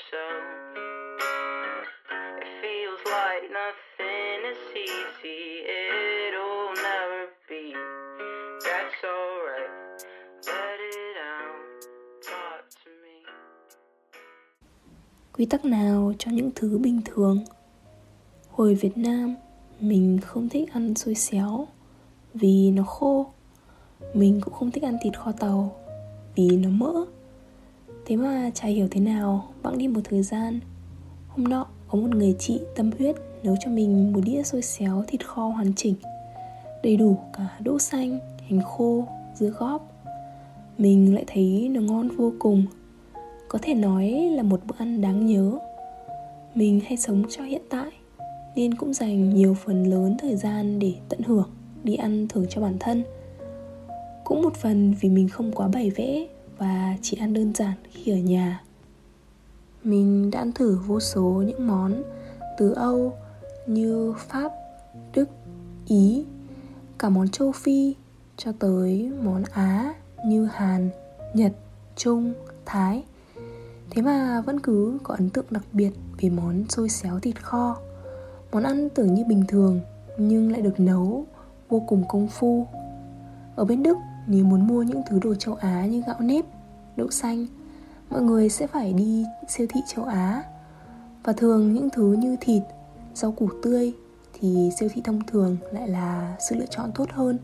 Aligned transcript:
Yourself. 0.00 0.42
It 2.40 2.48
feels 2.62 3.00
like 3.04 3.44
nothing 3.50 4.38
is 4.50 4.62
easy, 4.74 5.42
it'll 5.66 6.72
never 6.74 7.22
be. 7.48 7.74
That's 8.64 9.00
alright, 9.04 9.70
let 10.46 10.78
it 10.80 11.16
out, 11.32 11.84
talk 12.22 12.64
to 12.84 12.90
me. 13.02 13.16
Quy 15.32 15.46
tắc 15.46 15.64
nào 15.64 16.12
cho 16.18 16.30
những 16.30 16.50
thứ 16.54 16.78
bình 16.78 17.00
thường? 17.04 17.44
Hồi 18.50 18.74
Việt 18.74 18.96
Nam, 18.98 19.34
mình 19.80 20.18
không 20.26 20.48
thích 20.48 20.72
ăn 20.72 20.94
xôi 20.94 21.14
xéo 21.14 21.68
vì 22.34 22.70
nó 22.70 22.82
khô 22.82 23.32
mình 24.14 24.40
cũng 24.44 24.54
không 24.54 24.70
thích 24.70 24.84
ăn 24.84 24.96
thịt 25.02 25.18
kho 25.18 25.32
tàu 25.32 25.76
vì 26.36 26.48
nó 26.56 26.68
mỡ 26.70 27.04
thế 28.10 28.16
mà 28.16 28.50
chả 28.54 28.68
hiểu 28.68 28.88
thế 28.90 29.00
nào, 29.00 29.44
bẵng 29.62 29.78
đi 29.78 29.88
một 29.88 30.00
thời 30.04 30.22
gian. 30.22 30.60
Hôm 31.28 31.48
nọ, 31.48 31.66
có 31.88 31.98
một 31.98 32.14
người 32.14 32.34
chị 32.38 32.60
tâm 32.76 32.90
huyết 32.98 33.16
nấu 33.42 33.56
cho 33.64 33.70
mình 33.70 34.12
một 34.12 34.20
đĩa 34.24 34.42
xôi 34.42 34.62
xéo 34.62 35.04
thịt 35.06 35.26
kho 35.26 35.48
hoàn 35.48 35.72
chỉnh. 35.74 35.94
Đầy 36.82 36.96
đủ 36.96 37.16
cả 37.32 37.48
đỗ 37.60 37.78
xanh, 37.78 38.18
hành 38.48 38.60
khô, 38.64 39.04
dưa 39.34 39.48
góp. 39.48 39.92
Mình 40.78 41.14
lại 41.14 41.24
thấy 41.26 41.68
nó 41.68 41.80
ngon 41.80 42.08
vô 42.08 42.32
cùng. 42.38 42.64
Có 43.48 43.58
thể 43.62 43.74
nói 43.74 44.10
là 44.10 44.42
một 44.42 44.60
bữa 44.66 44.74
ăn 44.78 45.00
đáng 45.00 45.26
nhớ. 45.26 45.58
Mình 46.54 46.80
hay 46.86 46.96
sống 46.96 47.22
cho 47.28 47.42
hiện 47.42 47.62
tại, 47.70 47.90
nên 48.56 48.74
cũng 48.74 48.94
dành 48.94 49.34
nhiều 49.34 49.54
phần 49.54 49.84
lớn 49.84 50.16
thời 50.18 50.36
gian 50.36 50.78
để 50.78 50.94
tận 51.08 51.20
hưởng, 51.20 51.50
đi 51.84 51.94
ăn 51.94 52.28
thưởng 52.28 52.46
cho 52.50 52.60
bản 52.60 52.76
thân. 52.80 53.04
Cũng 54.24 54.42
một 54.42 54.54
phần 54.54 54.94
vì 55.00 55.08
mình 55.08 55.28
không 55.28 55.52
quá 55.52 55.68
bày 55.68 55.90
vẽ 55.90 56.26
và 56.60 56.96
chỉ 57.02 57.16
ăn 57.16 57.34
đơn 57.34 57.54
giản 57.54 57.74
khi 57.90 58.12
ở 58.12 58.16
nhà. 58.16 58.62
Mình 59.84 60.30
đã 60.30 60.38
ăn 60.38 60.52
thử 60.52 60.78
vô 60.86 61.00
số 61.00 61.22
những 61.46 61.66
món 61.66 62.02
từ 62.58 62.72
âu 62.72 63.12
như 63.66 64.14
pháp, 64.18 64.52
đức, 65.14 65.28
ý, 65.86 66.24
cả 66.98 67.08
món 67.08 67.28
châu 67.28 67.52
phi 67.52 67.94
cho 68.36 68.52
tới 68.58 69.12
món 69.22 69.42
á 69.52 69.94
như 70.26 70.48
hàn, 70.52 70.90
nhật, 71.34 71.52
trung, 71.96 72.32
thái. 72.66 73.04
Thế 73.90 74.02
mà 74.02 74.40
vẫn 74.40 74.60
cứ 74.60 74.98
có 75.02 75.14
ấn 75.14 75.30
tượng 75.30 75.46
đặc 75.50 75.62
biệt 75.72 75.90
về 76.20 76.30
món 76.30 76.64
xôi 76.68 76.88
xéo 76.88 77.20
thịt 77.20 77.42
kho. 77.42 77.76
Món 78.52 78.62
ăn 78.62 78.88
tưởng 78.94 79.14
như 79.14 79.24
bình 79.24 79.44
thường 79.48 79.80
nhưng 80.18 80.52
lại 80.52 80.60
được 80.60 80.80
nấu 80.80 81.26
vô 81.68 81.82
cùng 81.88 82.04
công 82.08 82.28
phu. 82.28 82.66
Ở 83.56 83.64
bên 83.64 83.82
đức 83.82 83.96
nếu 84.30 84.44
muốn 84.44 84.66
mua 84.66 84.82
những 84.82 85.02
thứ 85.06 85.18
đồ 85.22 85.34
châu 85.34 85.54
Á 85.54 85.86
như 85.86 86.02
gạo 86.06 86.20
nếp, 86.20 86.44
đậu 86.96 87.10
xanh 87.10 87.46
Mọi 88.10 88.22
người 88.22 88.48
sẽ 88.48 88.66
phải 88.66 88.92
đi 88.92 89.24
siêu 89.48 89.66
thị 89.70 89.80
châu 89.94 90.04
Á. 90.04 90.42
Và 91.24 91.32
thường 91.32 91.74
những 91.74 91.90
thứ 91.90 92.12
như 92.12 92.36
thịt, 92.40 92.62
rau 93.14 93.32
củ 93.32 93.48
tươi 93.62 93.92
Thì 94.32 94.70
siêu 94.78 94.88
thị 94.92 95.02
thông 95.04 95.20
thường 95.26 95.56
lại 95.72 95.88
là 95.88 96.36
sự 96.48 96.56
lựa 96.56 96.66
chọn 96.70 96.90
tốt 96.94 97.08
hơn. 97.12 97.38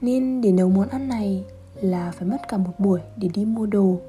Nên 0.00 0.40
để 0.40 0.52
nấu 0.52 0.68
món 0.68 0.88
ăn 0.88 1.08
này 1.08 1.44
là 1.80 2.10
phải 2.10 2.28
mất 2.28 2.48
cả 2.48 2.56
một 2.56 2.72
buổi 2.78 3.00
để 3.16 3.28
đi 3.34 3.44
mua 3.44 3.66
đồ. 3.66 4.00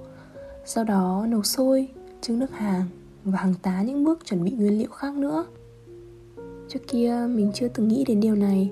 Sau 0.65 0.83
đó 0.83 1.25
nấu 1.29 1.43
sôi, 1.43 1.87
trưng 2.21 2.39
nước 2.39 2.51
hàng 2.51 2.83
và 3.23 3.39
hàng 3.39 3.53
tá 3.61 3.81
những 3.81 4.03
bước 4.03 4.19
chuẩn 4.25 4.43
bị 4.43 4.51
nguyên 4.51 4.77
liệu 4.77 4.89
khác 4.91 5.13
nữa. 5.13 5.45
Trước 6.69 6.79
kia 6.87 7.27
mình 7.29 7.51
chưa 7.53 7.67
từng 7.67 7.87
nghĩ 7.87 8.03
đến 8.07 8.19
điều 8.19 8.35
này 8.35 8.71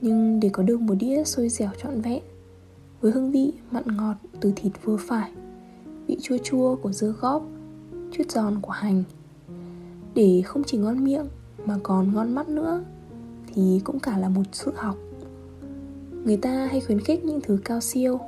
nhưng 0.00 0.40
để 0.40 0.48
có 0.48 0.62
được 0.62 0.80
một 0.80 0.94
đĩa 0.94 1.24
xôi 1.24 1.48
dẻo 1.48 1.70
trọn 1.82 2.00
vẹn 2.00 2.22
với 3.04 3.12
hương 3.12 3.30
vị 3.30 3.52
mặn 3.70 3.84
ngọt 3.96 4.14
từ 4.40 4.52
thịt 4.56 4.72
vừa 4.84 4.96
phải, 4.96 5.32
vị 6.06 6.18
chua 6.22 6.36
chua 6.44 6.76
của 6.76 6.92
dưa 6.92 7.14
góp, 7.20 7.46
chút 8.12 8.24
giòn 8.30 8.58
của 8.62 8.70
hành. 8.70 9.04
Để 10.14 10.42
không 10.44 10.62
chỉ 10.66 10.78
ngon 10.78 11.04
miệng 11.04 11.26
mà 11.64 11.78
còn 11.82 12.14
ngon 12.14 12.34
mắt 12.34 12.48
nữa 12.48 12.84
thì 13.46 13.80
cũng 13.84 14.00
cả 14.00 14.18
là 14.18 14.28
một 14.28 14.42
sự 14.52 14.72
học. 14.76 14.96
Người 16.24 16.36
ta 16.36 16.66
hay 16.70 16.80
khuyến 16.80 17.00
khích 17.00 17.24
những 17.24 17.40
thứ 17.40 17.58
cao 17.64 17.80
siêu, 17.80 18.20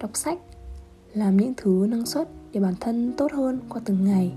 đọc 0.00 0.10
sách, 0.14 0.38
làm 1.12 1.36
những 1.36 1.54
thứ 1.56 1.86
năng 1.90 2.06
suất 2.06 2.28
để 2.52 2.60
bản 2.60 2.74
thân 2.80 3.12
tốt 3.16 3.32
hơn 3.32 3.58
qua 3.68 3.80
từng 3.84 4.04
ngày. 4.04 4.32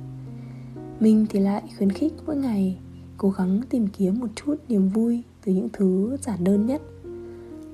Mình 0.99 1.25
thì 1.29 1.39
lại 1.39 1.63
khuyến 1.77 1.91
khích 1.91 2.13
mỗi 2.25 2.35
ngày 2.35 2.77
cố 3.17 3.29
gắng 3.29 3.61
tìm 3.69 3.87
kiếm 3.87 4.19
một 4.19 4.27
chút 4.35 4.55
niềm 4.67 4.89
vui 4.89 5.23
từ 5.45 5.51
những 5.51 5.69
thứ 5.73 6.17
giản 6.21 6.43
đơn 6.43 6.65
nhất. 6.65 6.81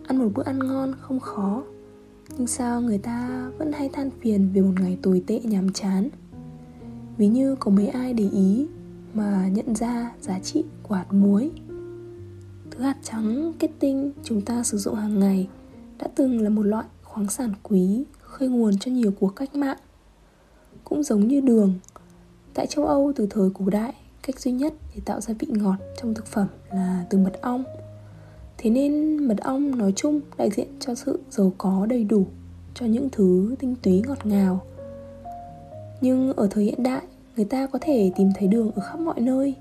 Ăn 0.08 0.18
một 0.18 0.30
bữa 0.36 0.44
ăn 0.44 0.60
ngon 0.60 0.94
không 1.02 1.20
khó 1.20 1.64
nhưng 2.38 2.48
sao 2.48 2.82
người 2.82 2.98
ta 2.98 3.50
vẫn 3.58 3.72
hay 3.72 3.90
than 3.90 4.10
phiền 4.22 4.50
về 4.54 4.62
một 4.62 4.74
ngày 4.82 4.98
tồi 5.02 5.24
tệ 5.28 5.40
nhàm 5.40 5.74
chán? 5.74 6.10
Ví 7.18 7.28
như 7.28 7.56
có 7.60 7.72
mấy 7.72 7.88
ai 7.88 8.14
để 8.14 8.30
ý 8.30 8.68
mà 9.14 9.48
nhận 9.48 9.76
ra 9.76 10.12
giá 10.22 10.40
trị 10.40 10.64
của 10.84 10.96
hạt 10.96 11.14
muối. 11.14 11.52
Thứ 12.72 12.84
hạt 12.84 12.98
trắng 13.04 13.54
kết 13.60 13.72
tinh 13.80 14.12
chúng 14.24 14.42
ta 14.42 14.64
sử 14.64 14.78
dụng 14.78 14.96
hàng 14.96 15.20
ngày 15.20 15.48
đã 16.00 16.08
từng 16.16 16.42
là 16.42 16.50
một 16.50 16.64
loại 16.64 16.86
khoáng 17.04 17.30
sản 17.30 17.54
quý, 17.64 18.04
khơi 18.20 18.50
nguồn 18.50 18.78
cho 18.78 18.92
nhiều 18.92 19.12
cuộc 19.20 19.36
cách 19.36 19.56
mạng. 19.56 19.78
Cũng 20.84 21.04
giống 21.04 21.28
như 21.28 21.42
đường, 21.42 21.74
tại 22.54 22.68
châu 22.68 22.86
âu 22.86 23.14
từ 23.16 23.28
thời 23.30 23.50
cổ 23.54 23.70
đại, 23.70 23.94
cách 24.24 24.40
duy 24.40 24.52
nhất 24.52 24.74
để 24.96 25.02
tạo 25.06 25.22
ra 25.22 25.34
vị 25.40 25.48
ngọt 25.50 25.76
trong 26.02 26.14
thực 26.14 26.26
phẩm 26.26 26.48
là 26.72 27.06
từ 27.10 27.18
mật 27.18 27.42
ong 27.42 27.64
thế 28.58 28.70
nên 28.70 29.18
mật 29.28 29.38
ong 29.42 29.78
nói 29.78 29.94
chung 29.96 30.22
đại 30.38 30.50
diện 30.52 30.68
cho 30.80 30.96
sự 30.96 31.20
giàu 31.30 31.54
có 31.58 31.86
đầy 31.90 32.04
đủ, 32.04 32.26
cho 32.74 32.86
những 32.86 33.10
thứ 33.12 33.56
tinh 33.60 33.76
túy 33.82 34.04
ngọt 34.08 34.26
ngào. 34.26 34.62
Nhưng 36.02 36.34
ở 36.34 36.48
thời 36.52 36.64
hiện 36.64 36.84
đại, 36.84 37.02
người 37.36 37.46
ta 37.46 37.68
có 37.68 37.80
thể 37.82 38.12
tìm 38.16 38.30
thấy 38.36 38.48
đường 38.48 38.72
ở 38.76 38.82
khắp 38.82 39.00
mọi 39.00 39.20
nơi, 39.20 39.54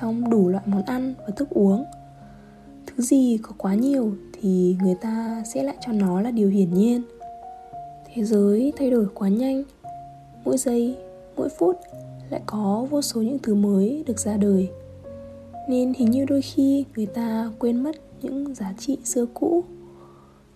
trong 0.00 0.30
đủ 0.30 0.48
loại 0.48 0.64
món 0.66 0.82
ăn 0.82 1.14
và 1.18 1.32
thức 1.36 1.50
uống. 1.50 1.84
Thứ 2.86 3.02
gì 3.02 3.38
có 3.42 3.52
quá 3.58 3.74
nhiều 3.74 4.12
thì 4.32 4.76
người 4.82 4.94
ta 5.00 5.42
sẽ 5.54 5.62
lại 5.62 5.76
cho 5.86 5.92
nó 5.92 6.20
là 6.20 6.30
điều 6.30 6.48
hiển 6.48 6.74
nhiên. 6.74 7.02
Thế 8.14 8.24
giới 8.24 8.72
thay 8.78 8.90
đổi 8.90 9.06
quá 9.14 9.28
nhanh, 9.28 9.62
mỗi 10.44 10.58
giây, 10.58 10.96
mỗi 11.36 11.48
phút 11.48 11.76
lại 12.30 12.40
có 12.46 12.86
vô 12.90 13.02
số 13.02 13.22
những 13.22 13.38
thứ 13.38 13.54
mới 13.54 14.04
được 14.06 14.18
ra 14.18 14.36
đời. 14.36 14.68
Nên 15.68 15.92
hình 15.94 16.10
như 16.10 16.24
đôi 16.24 16.42
khi 16.42 16.84
người 16.96 17.06
ta 17.06 17.50
quên 17.58 17.82
mất 17.82 17.96
những 18.22 18.54
giá 18.54 18.74
trị 18.78 18.98
xưa 19.04 19.26
cũ. 19.34 19.64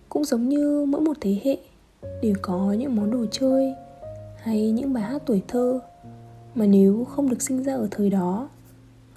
Cũng 0.09 0.23
giống 0.23 0.49
như 0.49 0.85
mỗi 0.85 1.01
một 1.01 1.17
thế 1.21 1.39
hệ 1.43 1.57
đều 2.21 2.33
có 2.41 2.73
những 2.73 2.95
món 2.95 3.11
đồ 3.11 3.25
chơi 3.31 3.73
hay 4.37 4.71
những 4.71 4.93
bài 4.93 5.03
hát 5.03 5.21
tuổi 5.25 5.41
thơ 5.47 5.79
mà 6.55 6.65
nếu 6.65 7.05
không 7.09 7.29
được 7.29 7.41
sinh 7.41 7.63
ra 7.63 7.75
ở 7.75 7.87
thời 7.91 8.09
đó, 8.09 8.49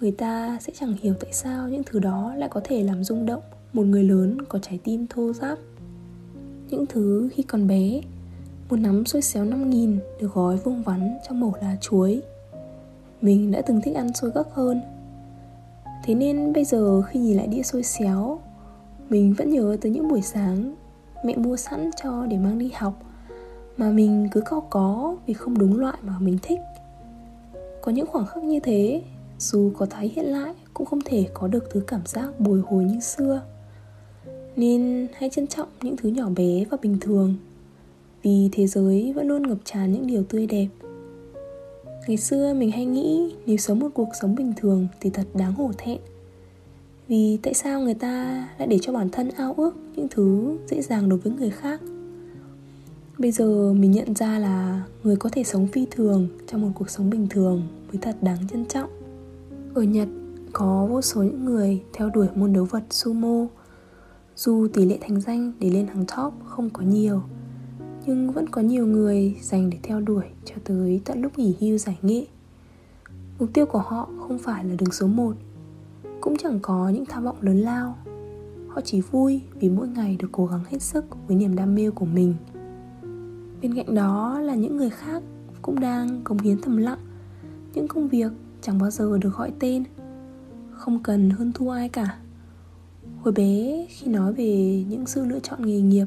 người 0.00 0.12
ta 0.12 0.58
sẽ 0.60 0.72
chẳng 0.76 0.94
hiểu 1.00 1.14
tại 1.20 1.32
sao 1.32 1.68
những 1.68 1.82
thứ 1.86 1.98
đó 1.98 2.34
lại 2.36 2.48
có 2.48 2.60
thể 2.64 2.82
làm 2.82 3.04
rung 3.04 3.26
động 3.26 3.42
một 3.72 3.82
người 3.82 4.04
lớn 4.04 4.42
có 4.48 4.58
trái 4.58 4.78
tim 4.84 5.06
thô 5.06 5.32
ráp. 5.32 5.58
Những 6.70 6.86
thứ 6.86 7.28
khi 7.32 7.42
còn 7.42 7.66
bé, 7.66 8.00
một 8.70 8.76
nắm 8.76 9.06
xôi 9.06 9.22
xéo 9.22 9.44
5 9.44 9.70
nghìn 9.70 9.98
được 10.20 10.34
gói 10.34 10.56
vuông 10.56 10.82
vắn 10.82 11.18
trong 11.28 11.40
mẩu 11.40 11.54
lá 11.62 11.76
chuối. 11.80 12.22
Mình 13.22 13.50
đã 13.50 13.62
từng 13.62 13.80
thích 13.80 13.94
ăn 13.94 14.14
xôi 14.14 14.30
gấc 14.30 14.54
hơn 14.54 14.80
thế 16.04 16.14
nên 16.14 16.52
bây 16.52 16.64
giờ 16.64 17.02
khi 17.02 17.20
nhìn 17.20 17.36
lại 17.36 17.46
đĩa 17.46 17.62
xôi 17.62 17.82
xéo, 17.82 18.40
mình 19.08 19.34
vẫn 19.38 19.50
nhớ 19.50 19.76
tới 19.80 19.92
những 19.92 20.08
buổi 20.08 20.22
sáng 20.22 20.74
mẹ 21.24 21.36
mua 21.36 21.56
sẵn 21.56 21.90
cho 22.02 22.26
để 22.26 22.38
mang 22.38 22.58
đi 22.58 22.70
học, 22.74 23.02
mà 23.76 23.90
mình 23.90 24.28
cứ 24.32 24.40
co 24.40 24.60
có 24.60 25.16
vì 25.26 25.34
không 25.34 25.58
đúng 25.58 25.80
loại 25.80 25.98
mà 26.02 26.18
mình 26.20 26.38
thích. 26.42 26.58
Có 27.82 27.92
những 27.92 28.06
khoảng 28.06 28.26
khắc 28.26 28.44
như 28.44 28.60
thế, 28.60 29.02
dù 29.38 29.72
có 29.78 29.86
tái 29.86 30.12
hiện 30.14 30.24
lại 30.24 30.54
cũng 30.74 30.86
không 30.86 31.00
thể 31.04 31.26
có 31.34 31.48
được 31.48 31.64
thứ 31.70 31.82
cảm 31.86 32.00
giác 32.06 32.40
bồi 32.40 32.62
hồi 32.66 32.84
như 32.84 33.00
xưa. 33.00 33.42
Nên 34.56 35.06
hãy 35.14 35.30
trân 35.30 35.46
trọng 35.46 35.68
những 35.82 35.96
thứ 35.96 36.08
nhỏ 36.08 36.28
bé 36.36 36.64
và 36.70 36.76
bình 36.82 36.96
thường, 37.00 37.34
vì 38.22 38.48
thế 38.52 38.66
giới 38.66 39.12
vẫn 39.12 39.28
luôn 39.28 39.48
ngập 39.48 39.58
tràn 39.64 39.92
những 39.92 40.06
điều 40.06 40.24
tươi 40.24 40.46
đẹp. 40.46 40.66
Ngày 42.06 42.16
xưa 42.16 42.54
mình 42.54 42.70
hay 42.70 42.84
nghĩ 42.84 43.34
nếu 43.46 43.56
sống 43.56 43.78
một 43.78 43.88
cuộc 43.94 44.08
sống 44.20 44.34
bình 44.34 44.52
thường 44.56 44.88
thì 45.00 45.10
thật 45.10 45.26
đáng 45.34 45.52
hổ 45.52 45.70
thẹn. 45.78 45.98
Vì 47.08 47.38
tại 47.42 47.54
sao 47.54 47.80
người 47.80 47.94
ta 47.94 48.48
lại 48.58 48.68
để 48.68 48.78
cho 48.82 48.92
bản 48.92 49.10
thân 49.10 49.30
ao 49.30 49.54
ước 49.56 49.76
những 49.96 50.08
thứ 50.10 50.56
dễ 50.68 50.82
dàng 50.82 51.08
đối 51.08 51.18
với 51.18 51.32
người 51.32 51.50
khác? 51.50 51.80
Bây 53.18 53.30
giờ 53.30 53.72
mình 53.72 53.90
nhận 53.90 54.14
ra 54.14 54.38
là 54.38 54.82
người 55.02 55.16
có 55.16 55.30
thể 55.32 55.44
sống 55.44 55.66
phi 55.66 55.86
thường 55.90 56.28
trong 56.46 56.62
một 56.62 56.70
cuộc 56.74 56.90
sống 56.90 57.10
bình 57.10 57.26
thường 57.30 57.62
mới 57.88 57.98
thật 58.00 58.16
đáng 58.22 58.48
trân 58.48 58.66
trọng. 58.66 58.90
Ở 59.74 59.82
Nhật, 59.82 60.08
có 60.52 60.86
vô 60.90 61.02
số 61.02 61.22
những 61.22 61.44
người 61.44 61.82
theo 61.92 62.10
đuổi 62.10 62.26
môn 62.34 62.52
đấu 62.52 62.64
vật 62.64 62.82
sumo. 62.90 63.46
Dù 64.36 64.68
tỷ 64.72 64.84
lệ 64.84 64.98
thành 65.00 65.20
danh 65.20 65.52
để 65.58 65.70
lên 65.70 65.86
hàng 65.86 66.04
top 66.16 66.34
không 66.44 66.70
có 66.70 66.82
nhiều 66.82 67.22
nhưng 68.06 68.30
vẫn 68.30 68.48
có 68.48 68.60
nhiều 68.60 68.86
người 68.86 69.36
dành 69.40 69.70
để 69.70 69.78
theo 69.82 70.00
đuổi 70.00 70.24
cho 70.44 70.54
tới 70.64 71.00
tận 71.04 71.22
lúc 71.22 71.38
nghỉ 71.38 71.56
hưu 71.60 71.78
giải 71.78 71.98
nghệ. 72.02 72.26
Mục 73.38 73.48
tiêu 73.54 73.66
của 73.66 73.78
họ 73.78 74.08
không 74.20 74.38
phải 74.38 74.64
là 74.64 74.74
đứng 74.78 74.90
số 74.90 75.06
1 75.06 75.36
cũng 76.20 76.36
chẳng 76.36 76.58
có 76.62 76.88
những 76.88 77.06
tham 77.06 77.24
vọng 77.24 77.36
lớn 77.40 77.60
lao. 77.60 77.98
Họ 78.68 78.80
chỉ 78.84 79.00
vui 79.00 79.42
vì 79.60 79.68
mỗi 79.68 79.88
ngày 79.88 80.16
được 80.18 80.28
cố 80.32 80.46
gắng 80.46 80.60
hết 80.70 80.82
sức 80.82 81.04
với 81.26 81.36
niềm 81.36 81.56
đam 81.56 81.74
mê 81.74 81.90
của 81.90 82.04
mình. 82.04 82.34
Bên 83.62 83.74
cạnh 83.74 83.94
đó 83.94 84.40
là 84.40 84.54
những 84.54 84.76
người 84.76 84.90
khác 84.90 85.22
cũng 85.62 85.80
đang 85.80 86.20
cống 86.24 86.38
hiến 86.38 86.60
thầm 86.60 86.76
lặng. 86.76 86.98
Những 87.74 87.88
công 87.88 88.08
việc 88.08 88.32
chẳng 88.60 88.78
bao 88.78 88.90
giờ 88.90 89.18
được 89.18 89.34
gọi 89.36 89.52
tên. 89.58 89.84
Không 90.70 91.02
cần 91.02 91.30
hơn 91.30 91.52
thua 91.52 91.70
ai 91.70 91.88
cả. 91.88 92.18
Hồi 93.22 93.32
bé 93.32 93.86
khi 93.90 94.10
nói 94.10 94.32
về 94.32 94.84
những 94.88 95.06
sự 95.06 95.24
lựa 95.24 95.40
chọn 95.40 95.66
nghề 95.66 95.80
nghiệp 95.80 96.06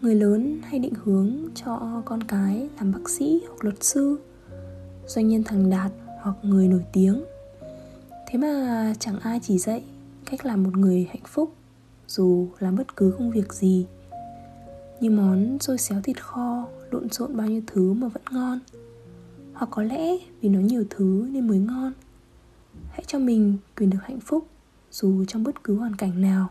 người 0.00 0.14
lớn 0.14 0.60
hay 0.62 0.78
định 0.78 0.94
hướng 1.04 1.36
cho 1.54 2.02
con 2.04 2.22
cái 2.22 2.68
làm 2.78 2.92
bác 2.92 3.08
sĩ 3.08 3.42
hoặc 3.48 3.64
luật 3.64 3.84
sư, 3.84 4.18
doanh 5.06 5.28
nhân 5.28 5.44
thành 5.44 5.70
đạt 5.70 5.92
hoặc 6.20 6.36
người 6.42 6.68
nổi 6.68 6.84
tiếng. 6.92 7.24
Thế 8.26 8.38
mà 8.38 8.94
chẳng 8.98 9.18
ai 9.20 9.40
chỉ 9.42 9.58
dạy 9.58 9.84
cách 10.30 10.46
làm 10.46 10.62
một 10.62 10.76
người 10.76 11.06
hạnh 11.08 11.24
phúc, 11.26 11.52
dù 12.06 12.48
làm 12.58 12.76
bất 12.76 12.96
cứ 12.96 13.14
công 13.18 13.30
việc 13.30 13.52
gì. 13.52 13.86
Như 15.00 15.10
món 15.10 15.58
xôi 15.58 15.78
xéo 15.78 16.00
thịt 16.00 16.24
kho, 16.24 16.68
lộn 16.90 17.08
xộn 17.08 17.36
bao 17.36 17.46
nhiêu 17.46 17.62
thứ 17.66 17.92
mà 17.92 18.08
vẫn 18.08 18.22
ngon. 18.30 18.58
Hoặc 19.52 19.68
có 19.70 19.82
lẽ 19.82 20.16
vì 20.40 20.48
nó 20.48 20.60
nhiều 20.60 20.84
thứ 20.90 21.28
nên 21.30 21.48
mới 21.48 21.58
ngon. 21.58 21.92
Hãy 22.90 23.04
cho 23.06 23.18
mình 23.18 23.56
quyền 23.76 23.90
được 23.90 23.98
hạnh 24.02 24.20
phúc, 24.20 24.46
dù 24.90 25.24
trong 25.24 25.44
bất 25.44 25.64
cứ 25.64 25.76
hoàn 25.76 25.96
cảnh 25.96 26.20
nào. 26.20 26.48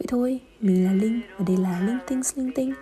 Vậy 0.00 0.06
thôi, 0.08 0.40
mình 0.60 0.84
là 0.84 0.92
Linh 0.92 1.20
và 1.38 1.44
đây 1.48 1.56
là 1.56 1.80
Linh 1.80 1.98
Tinh 2.06 2.22
Linh 2.36 2.52
Tinh. 2.54 2.74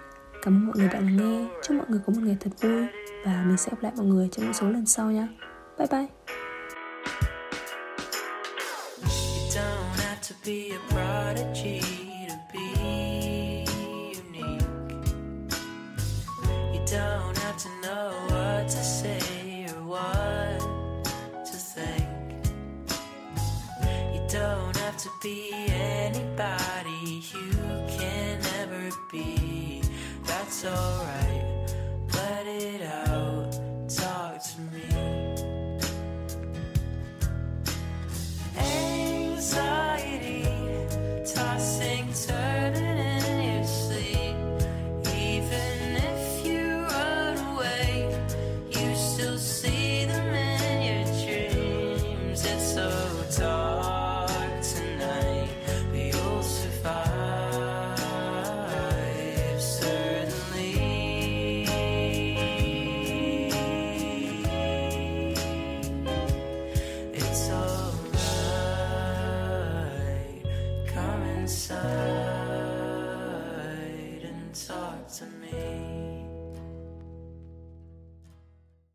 Cảm 0.42 0.54
ơn 0.54 0.66
mọi 0.66 0.76
người 0.76 0.88
đã 0.88 1.00
lắng 1.00 1.16
nghe. 1.16 1.48
Chúc 1.62 1.76
mọi 1.76 1.86
người 1.88 2.00
có 2.06 2.12
một 2.12 2.20
ngày 2.22 2.36
thật 2.40 2.50
vui 2.60 2.86
Và 3.24 3.44
mình 3.46 3.56
sẽ 3.56 3.70
gặp 3.70 3.82
lại 3.82 3.92
mọi 3.96 4.06
người 4.06 4.28
trong 4.32 4.44
những 4.44 4.54
số 4.54 4.70
lần 4.70 4.86
sau 4.86 5.10
nha. 5.10 5.28
Bye 5.78 5.88
bye. 5.90 6.06
You 9.02 9.50
don't 9.54 9.96
have 9.96 10.20
to 10.28 10.34
be 10.46 12.07
That's 30.70 30.97